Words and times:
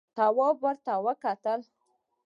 تواب 0.17 0.55
ور 0.63 0.75
وکتل. 1.17 1.59